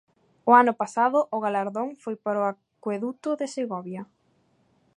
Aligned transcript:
O 0.49 0.51
ano 0.61 0.73
pasado 0.81 1.17
o 1.35 1.37
galardón 1.45 1.89
foi 2.03 2.15
para 2.25 2.41
o 2.43 2.47
acueduto 2.51 3.29
de 3.39 3.47
Segovia. 3.55 4.01